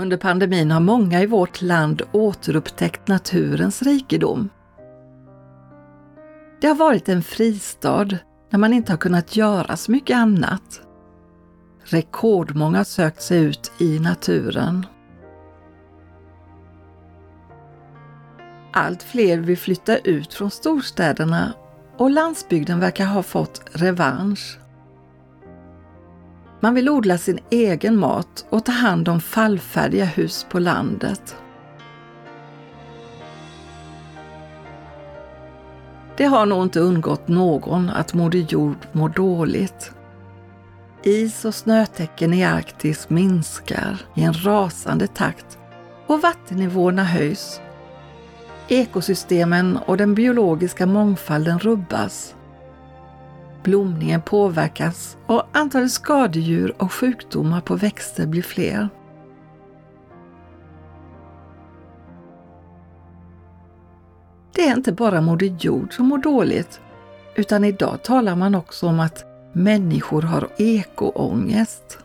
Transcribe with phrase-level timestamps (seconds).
[0.00, 4.48] Under pandemin har många i vårt land återupptäckt naturens rikedom.
[6.60, 8.08] Det har varit en fristad
[8.50, 10.82] när man inte har kunnat göra så mycket annat.
[11.84, 14.86] Rekordmånga har sökt sig ut i naturen.
[18.72, 21.52] Allt fler vill flytta ut från storstäderna
[21.96, 24.58] och landsbygden verkar ha fått revansch.
[26.60, 31.36] Man vill odla sin egen mat och ta hand om fallfärdiga hus på landet.
[36.16, 39.92] Det har nog inte undgått någon att Moder Jord mår dåligt.
[41.02, 45.58] Is och snötäcken i Arktis minskar i en rasande takt
[46.06, 47.60] och vattennivåerna höjs.
[48.68, 52.34] Ekosystemen och den biologiska mångfalden rubbas.
[53.62, 58.88] Blomningen påverkas och antalet skadedjur och sjukdomar på växter blir fler.
[64.54, 66.80] Det är inte bara Moder Jord som mår dåligt,
[67.34, 71.98] utan idag talar man också om att människor har ekoångest.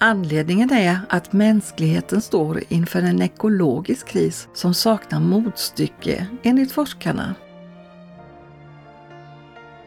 [0.00, 7.34] Anledningen är att mänskligheten står inför en ekologisk kris som saknar motstycke enligt forskarna.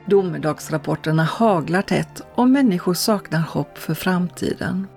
[0.05, 4.87] Domedagsrapporterna haglar tätt och människor saknar hopp för framtiden.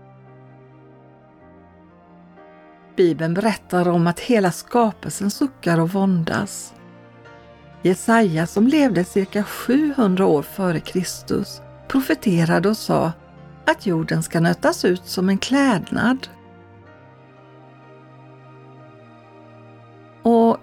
[2.96, 6.74] Bibeln berättar om att hela skapelsen suckar och våndas.
[7.82, 13.12] Jesaja som levde cirka 700 år före Kristus profeterade och sa
[13.66, 16.28] att jorden ska nötas ut som en klädnad.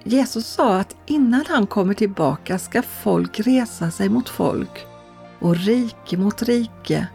[0.04, 4.86] Jesus sa att innan han kommer tillbaka ska folk resa sig mot folk
[5.40, 7.08] och rike mot rike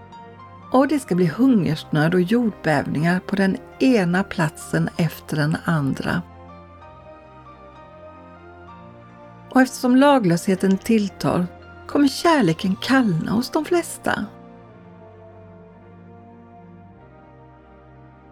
[0.73, 6.23] och det ska bli hungersnöd och jordbävningar på den ena platsen efter den andra.
[9.51, 11.47] Och eftersom laglösheten tilltar
[11.87, 14.25] kommer kärleken kallna hos de flesta.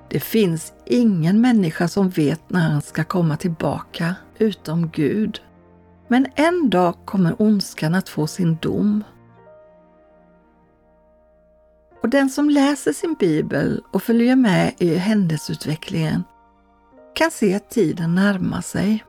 [0.09, 5.43] Det finns ingen människa som vet när han ska komma tillbaka utom Gud.
[6.09, 9.05] Men en dag kommer ondskan att få sin dom.
[12.03, 16.25] Och den som läser sin bibel och följer med i händelseutvecklingen
[17.15, 19.05] kan se att tiden närmar sig.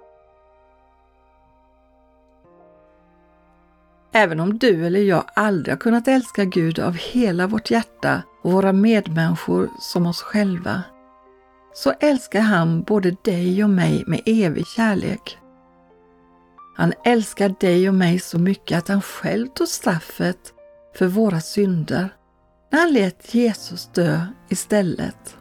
[4.12, 8.52] Även om du eller jag aldrig har kunnat älska Gud av hela vårt hjärta och
[8.52, 10.84] våra medmänniskor som oss själva,
[11.76, 15.38] så älskar han både dig och mig med evig kärlek.
[16.76, 20.54] Han älskar dig och mig så mycket att han själv tog straffet
[20.96, 22.10] för våra synder
[22.72, 25.38] när han lät Jesus dö istället.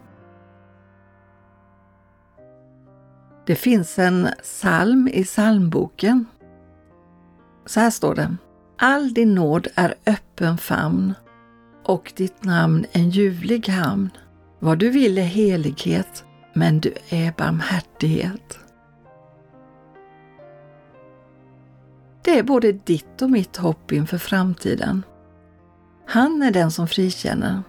[3.46, 6.26] Det finns en psalm i psalmboken.
[7.66, 8.36] Så här står det.
[8.78, 11.14] All din nåd är öppen famn
[11.84, 14.10] och ditt namn en ljuvlig hamn.
[14.64, 18.58] Vad du vill är helighet, men du är barmhärtighet.
[22.22, 25.02] Det är både ditt och mitt hopp inför framtiden.
[26.06, 27.62] Han är den som frikänner.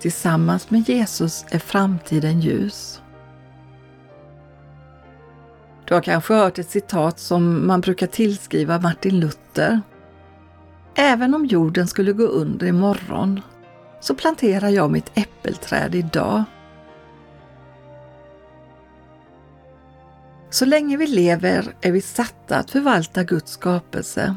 [0.00, 3.02] Tillsammans med Jesus är framtiden ljus.
[5.84, 9.80] Du har kanske hört ett citat som man brukar tillskriva Martin Luther.
[10.94, 13.40] Även om jorden skulle gå under imorgon
[14.00, 16.44] så planterar jag mitt äppelträd idag.
[20.50, 24.34] Så länge vi lever är vi satta att förvalta Guds skapelse.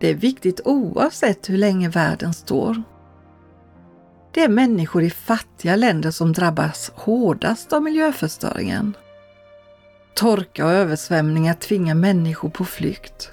[0.00, 2.82] Det är viktigt oavsett hur länge världen står.
[4.34, 8.96] Det är människor i fattiga länder som drabbas hårdast av miljöförstöringen.
[10.14, 13.30] Torka och översvämningar tvingar människor på flykt.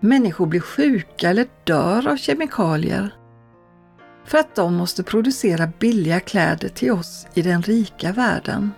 [0.00, 3.14] Människor blir sjuka eller dör av kemikalier
[4.24, 8.70] för att de måste producera billiga kläder till oss i den rika världen.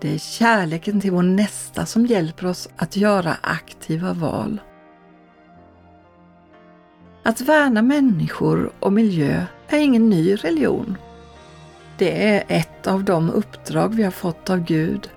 [0.00, 4.60] Det är kärleken till vår nästa som hjälper oss att göra aktiva val.
[7.22, 10.96] Att värna människor och miljö är ingen ny religion.
[11.98, 15.10] Det är ett av de uppdrag vi har fått av Gud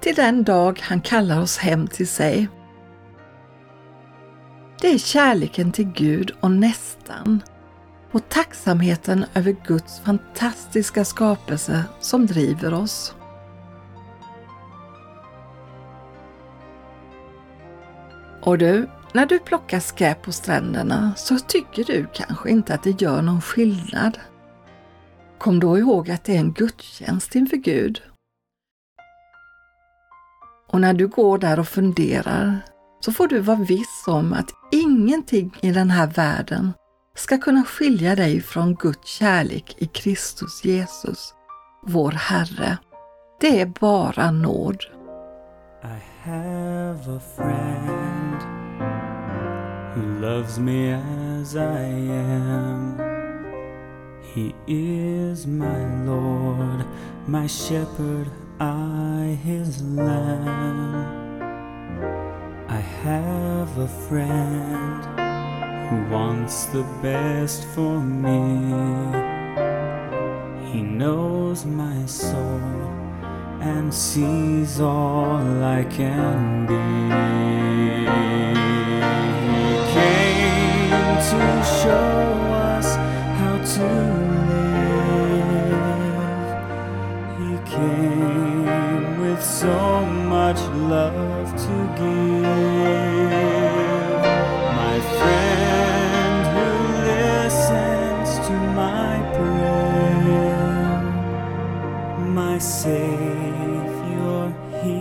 [0.00, 2.48] till den dag han kallar oss hem till sig.
[4.80, 7.42] Det är kärleken till Gud och nästan
[8.12, 13.14] och tacksamheten över Guds fantastiska skapelse som driver oss.
[18.42, 23.02] Och du, När du plockar skräp på stränderna så tycker du kanske inte att det
[23.02, 24.18] gör någon skillnad.
[25.38, 28.02] Kom då ihåg att det är en gudstjänst inför Gud.
[30.72, 32.60] Och när du går där och funderar
[33.00, 36.72] så får du vara viss om att ingenting i den här världen
[37.16, 41.34] ska kunna skilja dig från Guds kärlek i Kristus Jesus,
[41.86, 42.78] vår Herre.
[43.40, 44.84] Det är bara nåd.
[45.82, 48.40] I have a friend
[49.94, 52.98] who loves me as I am.
[54.34, 56.84] He is my Lord,
[57.26, 58.26] my shepherd,
[58.60, 61.40] I his lamb.
[62.68, 65.02] I have a friend
[65.88, 68.36] who wants the best for me.
[70.70, 72.60] He knows my soul
[73.62, 77.09] and sees all I can be.
[89.60, 92.50] So much love to give.
[94.82, 96.68] My friend who
[97.12, 101.02] listens to my prayer
[102.42, 104.38] my Savior,
[104.82, 105.00] He